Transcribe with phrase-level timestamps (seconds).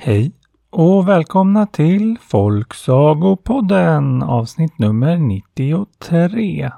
[0.00, 0.32] Hej
[0.70, 6.70] och välkomna till Folksagopodden avsnitt nummer 93.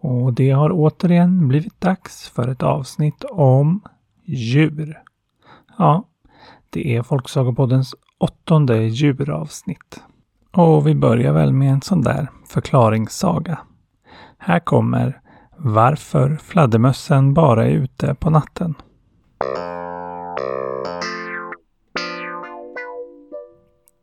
[0.00, 3.80] Och det har återigen blivit dags för ett avsnitt om
[4.24, 4.98] djur.
[5.78, 6.04] Ja,
[6.70, 10.02] det är Folksagopoddens åttonde djuravsnitt.
[10.52, 13.58] Och vi börjar väl med en sån där förklaringssaga.
[14.38, 15.20] Här kommer
[15.56, 18.74] Varför fladdermössen bara är ute på natten.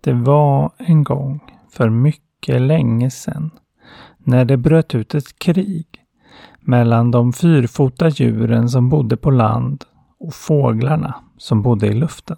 [0.02, 1.40] Det var en gång,
[1.72, 3.52] för mycket länge sedan,
[4.18, 5.86] när det bröt ut ett krig
[6.62, 9.84] mellan de fyrfota djuren som bodde på land
[10.20, 12.38] och fåglarna som bodde i luften.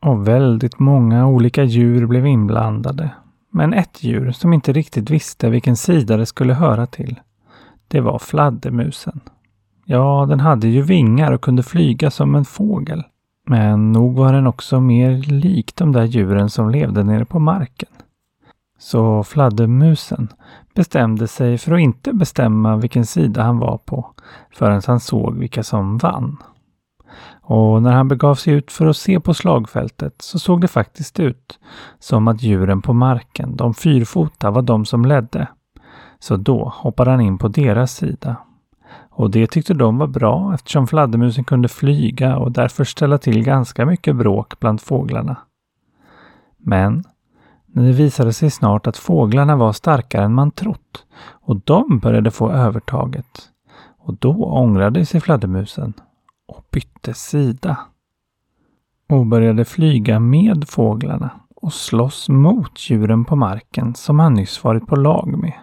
[0.00, 3.10] Och väldigt många olika djur blev inblandade.
[3.50, 7.20] Men ett djur som inte riktigt visste vilken sida det skulle höra till,
[7.88, 9.20] det var fladdermusen.
[9.84, 13.02] Ja, den hade ju vingar och kunde flyga som en fågel.
[13.50, 17.88] Men nog var den också mer lik de där djuren som levde nere på marken.
[18.78, 20.28] Så fladdermusen
[20.74, 24.14] bestämde sig för att inte bestämma vilken sida han var på
[24.54, 26.36] förrän han såg vilka som vann.
[27.40, 31.20] Och när han begav sig ut för att se på slagfältet så såg det faktiskt
[31.20, 31.58] ut
[31.98, 35.46] som att djuren på marken, de fyrfota, var de som ledde.
[36.18, 38.36] Så då hoppade han in på deras sida
[39.10, 43.86] och det tyckte de var bra eftersom fladdermusen kunde flyga och därför ställa till ganska
[43.86, 45.36] mycket bråk bland fåglarna.
[46.58, 47.04] Men
[47.66, 52.50] det visade sig snart att fåglarna var starkare än man trott och de började få
[52.50, 53.50] övertaget.
[53.98, 55.92] Och då ångrade sig fladdermusen
[56.48, 57.78] och bytte sida.
[59.08, 64.86] Och började flyga med fåglarna och slåss mot djuren på marken som han nyss varit
[64.86, 65.58] på lag med.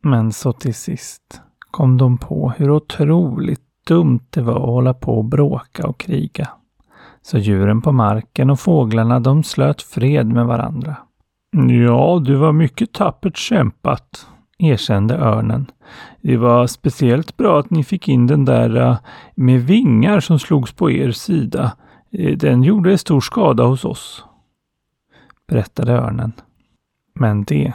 [0.00, 1.40] Men så till sist
[1.76, 6.48] kom de på hur otroligt dumt det var att hålla på och bråka och kriga.
[7.22, 10.96] Så djuren på marken och fåglarna de slöt fred med varandra.
[11.86, 14.26] Ja, det var mycket tappert kämpat,
[14.58, 15.66] erkände örnen.
[16.20, 18.98] Det var speciellt bra att ni fick in den där eh,
[19.34, 21.72] med vingar som slogs på er sida.
[22.10, 24.24] Eh, den gjorde stor skada hos oss.
[25.48, 26.32] Berättade örnen.
[27.14, 27.72] Men det,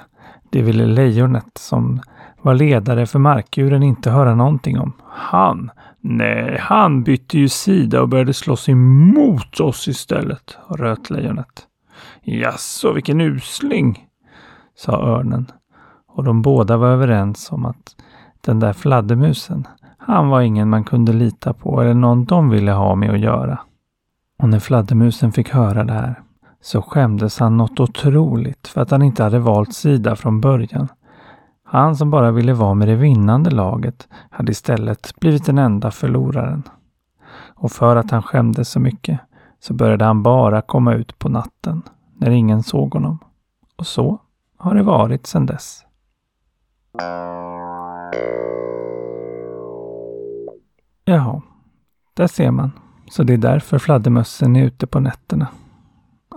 [0.50, 2.02] det ville lejonet som
[2.41, 4.94] var ledare för markdjuren inte höra någonting om.
[5.07, 5.72] Han?
[6.00, 11.68] Nej, han bytte ju sida och började slåss emot oss istället, röt lejonet.
[12.24, 14.06] Jaså, vilken usling,
[14.75, 15.51] sa örnen.
[16.07, 17.96] Och de båda var överens om att
[18.41, 22.96] den där fladdermusen, han var ingen man kunde lita på eller någon de ville ha
[22.96, 23.59] med att göra.
[24.40, 26.22] Och när fladdermusen fick höra det här
[26.62, 30.88] så skämdes han något otroligt för att han inte hade valt sida från början
[31.78, 36.64] han som bara ville vara med det vinnande laget hade istället blivit den enda förloraren.
[37.56, 39.20] Och för att han skämdes så mycket
[39.59, 41.81] så började han bara komma ut på natten
[42.18, 43.20] när ingen såg honom.
[43.76, 44.20] Och så
[44.58, 45.86] har det varit sedan dess.
[51.06, 51.42] Jaha,
[52.14, 52.72] där ser man.
[53.10, 55.48] Så det är därför fladdermössen är ute på nätterna.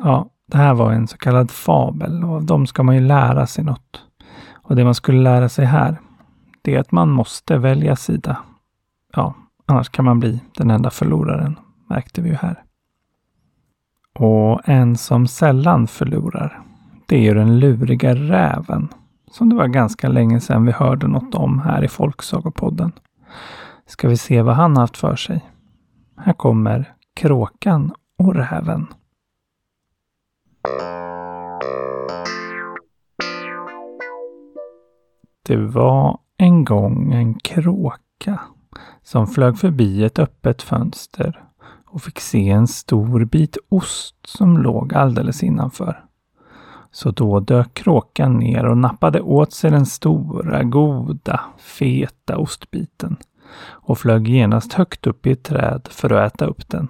[0.02, 3.46] Ja, det här var en så kallad fabel och av dem ska man ju lära
[3.46, 4.04] sig något.
[4.64, 6.00] Och det man skulle lära sig här,
[6.62, 8.36] det är att man måste välja sida.
[9.12, 9.34] Ja,
[9.66, 11.58] annars kan man bli den enda förloraren,
[11.88, 12.62] märkte vi ju här.
[14.14, 16.62] Och en som sällan förlorar,
[17.06, 18.88] det är ju den luriga räven.
[19.30, 22.92] Som det var ganska länge sedan vi hörde något om här i Folksagopodden.
[23.86, 25.44] Ska vi se vad han haft för sig.
[26.16, 28.86] Här kommer Kråkan och räven.
[35.46, 38.40] Det var en gång en kråka
[39.02, 41.44] som flög förbi ett öppet fönster
[41.86, 46.04] och fick se en stor bit ost som låg alldeles innanför.
[46.90, 53.16] Så då dök kråkan ner och nappade åt sig den stora, goda, feta ostbiten
[53.66, 56.88] och flög genast högt upp i ett träd för att äta upp den.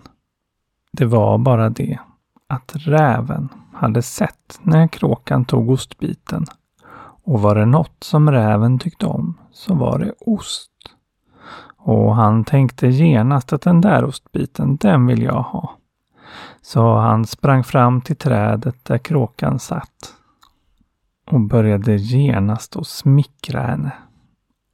[0.92, 1.98] Det var bara det
[2.46, 6.46] att räven hade sett när kråkan tog ostbiten
[7.24, 10.70] och var det något som räven tyckte om så var det ost.
[11.76, 15.76] Och han tänkte genast att den där ostbiten, den vill jag ha.
[16.62, 20.14] Så han sprang fram till trädet där kråkan satt
[21.30, 23.92] och började genast att smickra henne.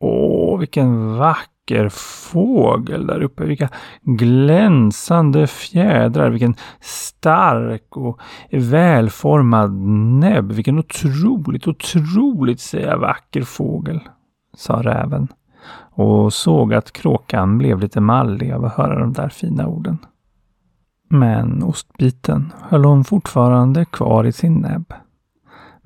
[0.00, 3.44] Åh, vilken vacker vacker fågel där uppe.
[3.44, 3.68] Vilka
[4.02, 6.30] glänsande fjädrar.
[6.30, 8.20] Vilken stark och
[8.50, 9.72] välformad
[10.20, 10.52] näbb.
[10.52, 14.00] Vilken otroligt, otroligt säga vacker fågel,
[14.56, 15.28] sa räven
[15.92, 19.98] och såg att kråkan blev lite mallig av att höra de där fina orden.
[21.08, 24.92] Men ostbiten höll hon fortfarande kvar i sin näbb.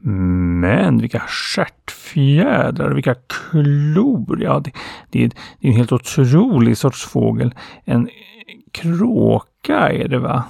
[0.06, 4.42] Men vilka stjärtfjädrar och vilka klor!
[4.42, 4.70] Ja, det,
[5.10, 5.26] det,
[5.60, 7.54] det är en helt otrolig sorts fågel.
[7.84, 8.08] En
[8.72, 10.44] kråka är det va?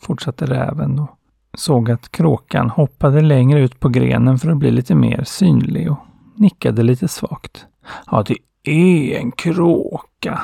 [0.00, 1.18] Fortsatte räven och
[1.54, 5.98] såg att kråkan hoppade längre ut på grenen för att bli lite mer synlig och
[6.36, 7.66] nickade lite svagt.
[8.10, 8.36] Ja, det
[8.70, 10.40] är en kråka,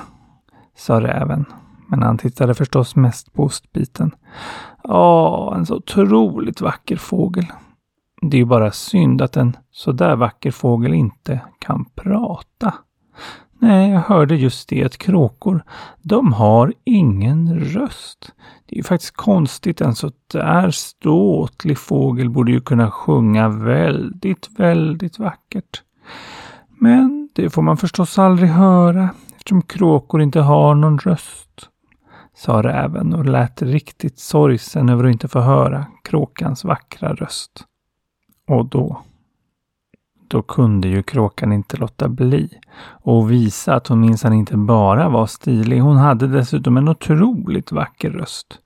[0.76, 1.44] sa räven.
[1.88, 4.10] Men han tittade förstås mest på ostbiten.
[4.82, 7.46] Ja, en så otroligt vacker fågel.
[8.30, 12.74] Det är ju bara synd att en så där vacker fågel inte kan prata.
[13.58, 15.64] Nej, jag hörde just det att kråkor,
[16.02, 18.32] de har ingen röst.
[18.66, 24.48] Det är ju faktiskt konstigt, en så där ståtlig fågel borde ju kunna sjunga väldigt,
[24.58, 25.82] väldigt vackert.
[26.80, 31.68] Men det får man förstås aldrig höra eftersom kråkor inte har någon röst,
[32.36, 37.64] sa räven och lät riktigt sorgsen över att inte få höra kråkans vackra röst.
[38.46, 39.00] Och då,
[40.28, 42.58] då kunde ju kråkan inte låta bli
[43.02, 48.10] och visa att hon minsann inte bara var stilig, hon hade dessutom en otroligt vacker
[48.10, 48.60] röst.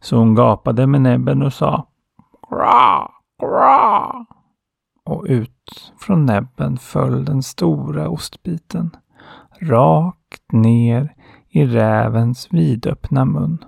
[0.00, 1.86] Så hon gapade med näbben och sa
[2.48, 4.26] Kra, kra.
[5.04, 8.90] Och ut från näbben föll den stora ostbiten
[9.60, 11.14] rakt ner
[11.48, 13.64] i rävens vidöppna mun.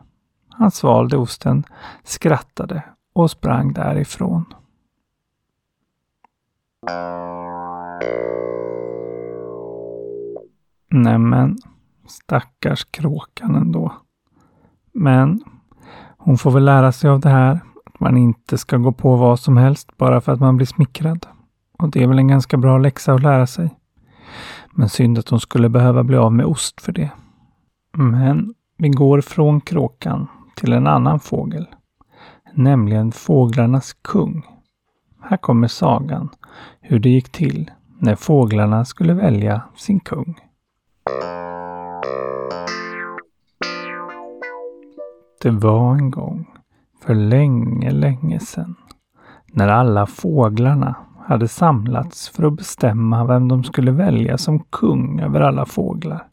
[0.51, 1.65] Han svalde osten,
[2.05, 2.83] skrattade
[3.15, 4.45] och sprang därifrån.
[10.91, 11.59] Nämen,
[12.09, 13.93] stackars kråkan ändå.
[14.93, 15.44] Men
[16.19, 19.41] hon får väl lära sig av det här att man inte ska gå på vad
[19.41, 21.27] som helst bara för att man blir smickrad.
[21.79, 23.75] Och det är väl en ganska bra läxa att lära sig.
[24.73, 27.11] Men synd att hon skulle behöva bli av med ost för det.
[27.93, 31.67] Men vi går från kråkan till en annan fågel.
[32.55, 34.56] Nämligen fåglarnas kung.
[35.28, 36.28] Här kommer sagan
[36.81, 40.40] hur det gick till när fåglarna skulle välja sin kung.
[45.43, 46.46] Det var en gång,
[47.02, 48.75] för länge, länge sedan,
[49.46, 50.94] när alla fåglarna
[51.26, 56.28] hade samlats för att bestämma vem de skulle välja som kung över alla fåglar.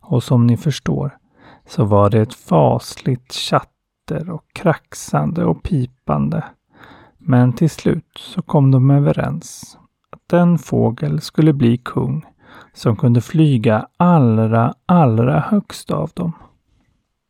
[0.00, 1.18] Och som ni förstår
[1.68, 6.44] så var det ett fasligt chatter och kraxande och pipande
[7.28, 9.78] men till slut så kom de överens
[10.10, 12.24] att den fågel skulle bli kung
[12.72, 16.32] som kunde flyga allra, allra högst av dem.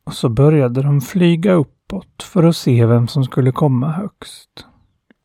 [0.05, 4.65] Och så började de flyga uppåt för att se vem som skulle komma högst.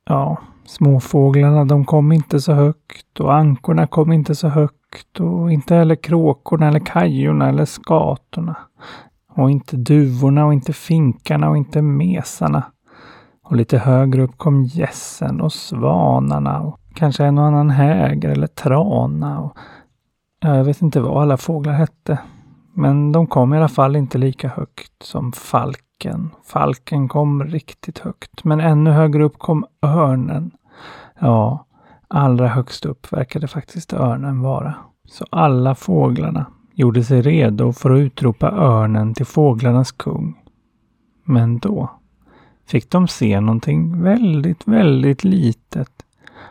[0.05, 5.75] Ja, småfåglarna de kom inte så högt och ankorna kom inte så högt och inte
[5.75, 8.57] heller kråkorna eller kajorna eller skatorna.
[9.35, 12.63] Och inte duvorna och inte finkarna och inte mesarna.
[13.44, 18.47] Och lite högre upp kom gässen och svanarna och kanske en och annan häger eller
[18.47, 19.41] trana.
[19.41, 19.56] Och,
[20.41, 22.19] ja, jag vet inte vad alla fåglar hette.
[22.75, 26.31] Men de kom i alla fall inte lika högt som falken.
[26.44, 28.44] Falken kom riktigt högt.
[28.44, 30.50] Men ännu högre upp kom örnen.
[31.21, 31.67] Ja,
[32.09, 34.75] allra högst upp verkade faktiskt örnen vara.
[35.09, 40.38] Så alla fåglarna gjorde sig redo för att utropa örnen till fåglarnas kung.
[41.25, 41.90] Men då
[42.73, 45.91] fick de se någonting väldigt, väldigt litet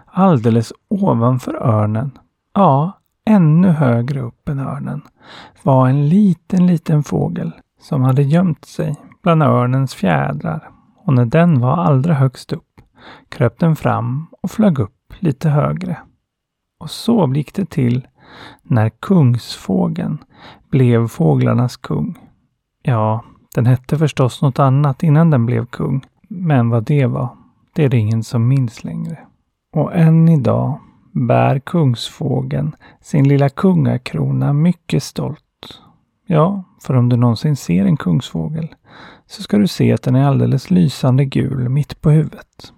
[0.05, 2.11] alldeles ovanför örnen.
[2.53, 5.01] Ja, ännu högre upp än örnen
[5.63, 10.69] var en liten, liten fågel som hade gömt sig bland örnens fjädrar.
[11.05, 12.81] Och när den var allra högst upp
[13.29, 15.97] kröp den fram och flög upp lite högre.
[16.79, 18.07] Och så gick det till
[18.63, 20.17] när kungsfågeln
[20.69, 22.17] blev fåglarnas kung.
[22.83, 23.23] Ja,
[23.55, 26.05] den hette förstås något annat innan den blev kung.
[26.33, 27.29] Men vad det var,
[27.73, 29.19] det är det ingen som minns längre.
[29.73, 30.79] Och än idag
[31.11, 35.81] bär kungsfågeln sin lilla kungakrona mycket stolt.
[36.25, 38.75] Ja, för om du någonsin ser en kungsfågel
[39.25, 42.73] så ska du se att den är alldeles lysande gul mitt på huvudet.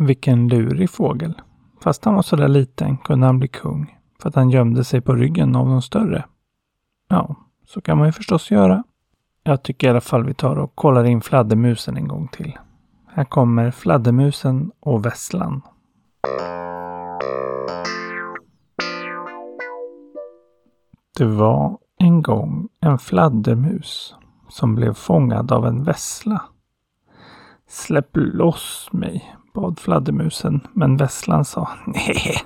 [0.00, 1.34] Vilken lurig fågel.
[1.80, 5.00] Fast han var så där liten kunde han bli kung för att han gömde sig
[5.00, 6.24] på ryggen av någon större.
[7.08, 8.84] Ja, så kan man ju förstås göra.
[9.44, 12.58] Jag tycker i alla fall vi tar och kollar in fladdermusen en gång till.
[13.08, 15.62] Här kommer fladdermusen och vesslan.
[21.18, 24.14] Det var en gång en fladdermus
[24.48, 26.42] som blev fångad av en vessla.
[27.68, 32.36] Släpp loss mig, bad fladdermusen, men vesslan sa nej,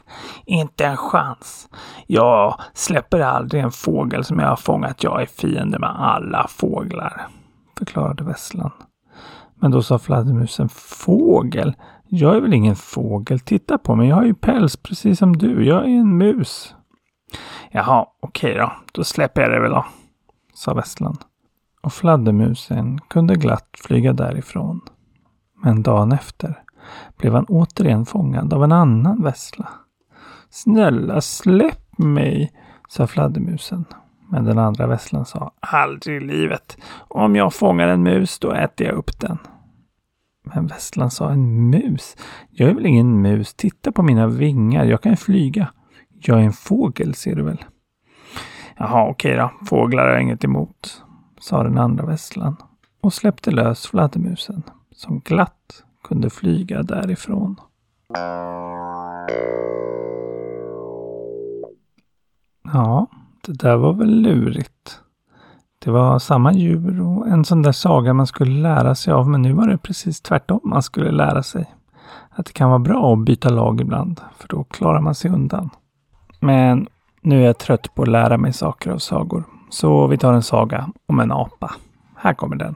[0.45, 1.69] inte en chans.
[2.07, 5.03] Jag släpper aldrig en fågel som jag har fångat.
[5.03, 7.27] Jag är fiende med alla fåglar,
[7.79, 8.71] förklarade vesslan.
[9.55, 11.77] Men då sa fladdermusen fågel?
[12.09, 13.41] Jag är väl ingen fågel.
[13.41, 15.67] Titta på mig, jag har ju päls precis som du.
[15.67, 16.75] Jag är en mus.
[17.71, 18.73] Jaha, okej då.
[18.93, 19.85] Då släpper jag det väl då,
[20.55, 21.17] sa vesslan.
[21.83, 24.81] Och fladdermusen kunde glatt flyga därifrån.
[25.63, 26.63] Men dagen efter
[27.17, 29.69] blev han återigen fångad av en annan vessla.
[30.51, 32.53] Snälla släpp mig,
[32.89, 33.85] sa fladdermusen.
[34.29, 36.79] Men den andra vesslan sa aldrig i livet.
[37.09, 39.39] Om jag fångar en mus, då äter jag upp den.
[40.55, 42.17] Men vesslan sa en mus?
[42.51, 43.55] Jag är väl ingen mus?
[43.55, 44.85] Titta på mina vingar.
[44.85, 45.69] Jag kan flyga.
[46.09, 47.65] Jag är en fågel, ser du väl?
[48.77, 49.51] Jaha, okej då.
[49.67, 51.03] Fåglar har jag inget emot,
[51.41, 52.57] sa den andra vesslan
[53.01, 54.63] och släppte lös fladdermusen
[54.93, 57.57] som glatt kunde flyga därifrån.
[62.73, 63.07] Ja,
[63.47, 65.01] det där var väl lurigt.
[65.85, 69.43] Det var samma djur och en sån där saga man skulle lära sig av, men
[69.43, 71.75] nu var det precis tvärtom man skulle lära sig.
[72.31, 75.71] Att det kan vara bra att byta lag ibland, för då klarar man sig undan.
[76.41, 76.87] Men
[77.21, 80.43] nu är jag trött på att lära mig saker av sagor, så vi tar en
[80.43, 81.75] saga om en apa.
[82.17, 82.75] Här kommer den.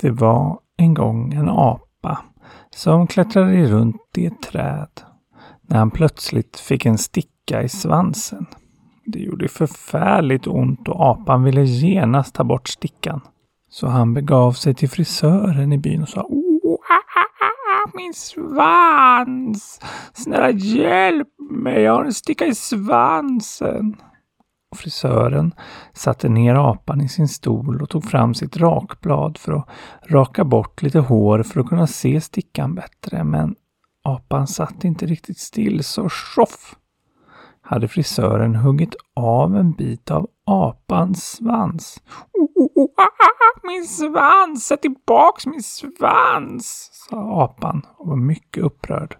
[0.00, 2.18] Det var en gång en apa
[2.70, 4.88] som klättrade runt i ett träd
[5.62, 8.46] när han plötsligt fick en sticka i svansen.
[9.06, 13.20] Det gjorde förfärligt ont och apan ville genast ta bort stickan.
[13.70, 16.56] Så han begav sig till frisören i byn och sa oh,
[17.94, 19.80] min svans!
[20.12, 23.96] Snälla hjälp mig, jag har en sticka i svansen.
[24.76, 25.54] Och frisören
[25.92, 29.68] satte ner apan i sin stol och tog fram sitt rakblad för att
[30.06, 33.24] raka bort lite hår för att kunna se stickan bättre.
[33.24, 33.54] Men
[34.04, 36.76] apan satt inte riktigt still så tjoff!
[37.60, 42.02] hade frisören huggit av en bit av apans svans.
[42.32, 44.64] Oh, oh, oh, ah, ah, ah min svans!
[44.66, 46.90] Sätt tillbaks min svans!
[46.92, 49.16] sa apan och var mycket upprörd.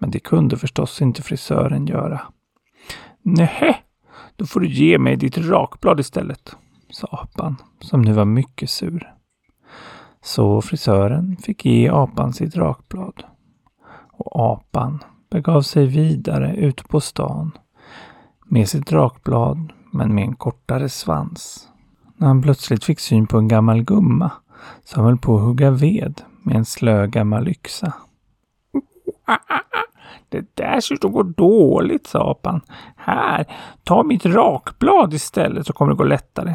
[0.00, 2.20] Men det kunde förstås inte frisören göra.
[3.22, 3.83] Nej,
[4.36, 6.56] då får du ge mig ditt rakblad istället,
[6.90, 9.14] sa apan, som nu var mycket sur.
[10.22, 13.24] Så frisören fick ge apan sitt rakblad.
[14.12, 17.50] Och apan begav sig vidare ut på stan
[18.44, 21.68] med sitt rakblad men med en kortare svans.
[22.16, 24.30] När han plötsligt fick syn på en gammal gumma
[24.84, 27.92] som höll på att hugga ved med en slö gammal yxa.
[29.24, 29.60] Ah, ah,
[30.28, 32.60] det där ser ut att gå dåligt, sa apan.
[32.96, 33.46] Här,
[33.84, 36.54] ta mitt rakblad istället så kommer det gå lättare,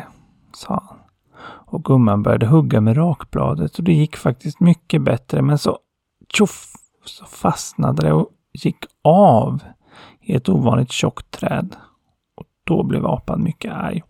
[0.53, 0.97] sa han.
[1.41, 5.79] Och gumman började hugga med rakbladet och det gick faktiskt mycket bättre men så
[6.33, 6.73] tjoff
[7.05, 9.63] så fastnade det och gick av
[10.21, 11.75] i ett ovanligt tjockt träd.
[12.35, 14.03] Och då blev apan mycket arg.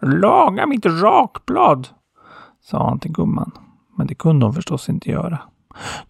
[0.00, 1.88] Laga mitt rakblad,
[2.60, 3.52] sa han till gumman.
[3.96, 5.38] Men det kunde hon förstås inte göra.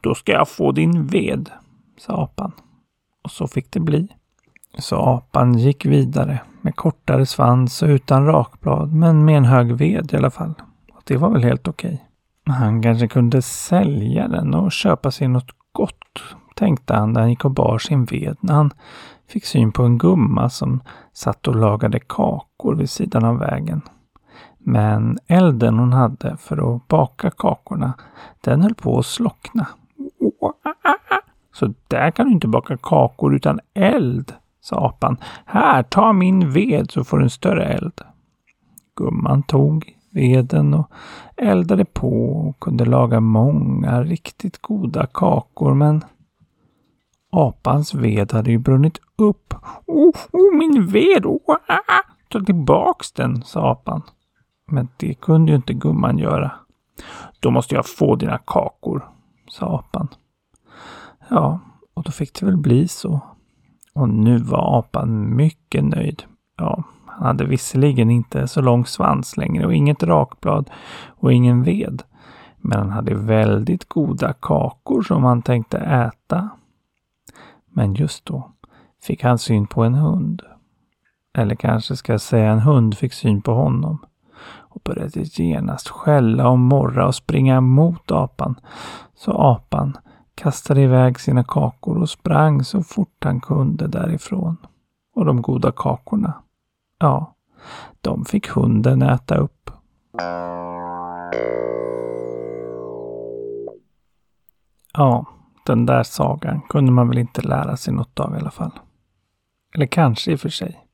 [0.01, 1.51] Då ska jag få din ved,
[2.01, 2.53] sa apan.
[3.25, 4.09] Och så fick det bli.
[4.79, 10.13] Så apan gick vidare med kortare svans och utan rakblad, men med en hög ved
[10.13, 10.55] i alla fall.
[10.93, 12.05] Och det var väl helt okej.
[12.47, 16.23] Han kanske kunde sälja den och köpa sig något gott,
[16.55, 18.71] tänkte han när han gick och bar sin ved när han
[19.29, 23.83] fick syn på en gumma som satt och lagade kakor vid sidan av vägen.
[24.59, 27.93] Men elden hon hade för att baka kakorna,
[28.41, 29.67] den höll på att slockna.
[31.61, 35.17] Så där kan du inte baka kakor utan eld, sa apan.
[35.45, 38.01] Här, ta min ved så får du en större eld.
[38.97, 40.91] Gumman tog veden och
[41.37, 46.05] eldade på och kunde laga många riktigt goda kakor men
[47.33, 49.55] apans ved hade ju brunnit upp.
[49.87, 51.27] Oh, oh min ved!
[51.27, 51.59] Oh, ah.
[51.69, 52.15] ah, ah.
[52.29, 54.03] Ta tillbaks den, sa apan.
[54.67, 56.53] Men det kunde ju inte gumman göra.
[57.41, 59.09] Då måste jag få dina kakor,
[59.49, 60.09] sa apan.
[61.31, 61.61] Ja,
[61.95, 63.21] och då fick det väl bli så.
[63.95, 66.23] Och nu var apan mycket nöjd.
[66.57, 70.71] Ja, han hade visserligen inte så lång svans längre och inget rakblad
[71.07, 72.03] och ingen ved.
[72.57, 76.49] Men han hade väldigt goda kakor som han tänkte äta.
[77.69, 78.53] Men just då
[79.03, 80.43] fick han syn på en hund.
[81.35, 83.99] Eller kanske ska jag säga en hund fick syn på honom
[84.59, 88.61] och började genast skälla och morra och springa mot apan.
[89.15, 89.97] Så apan
[90.43, 94.57] kastade iväg sina kakor och sprang så fort han kunde därifrån.
[95.15, 96.43] Och de goda kakorna,
[96.99, 97.35] ja,
[98.01, 99.71] de fick hunden äta upp.
[104.93, 105.27] Ja,
[105.67, 108.73] den där sagan kunde man väl inte lära sig något av i alla fall.
[109.75, 110.87] Eller kanske i och för sig.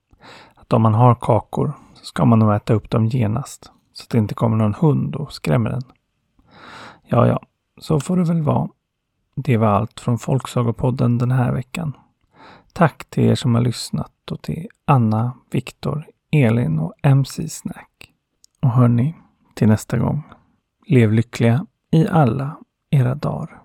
[0.55, 3.73] Att om man har kakor så ska man nog äta upp dem genast.
[3.93, 5.83] Så att det inte kommer någon hund och skrämmer den.
[7.03, 7.41] Ja, ja,
[7.81, 8.69] så får det väl vara.
[9.37, 11.93] Det var allt från Folksagopodden den här veckan.
[12.73, 18.13] Tack till er som har lyssnat och till Anna, Viktor, Elin och MC Snack.
[18.63, 19.15] Och hörni,
[19.55, 20.23] till nästa gång.
[20.87, 22.57] Lev lyckliga i alla
[22.91, 23.63] era dagar.